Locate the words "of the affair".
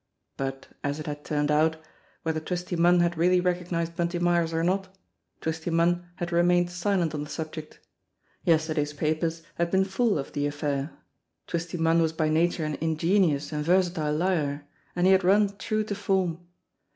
10.17-10.89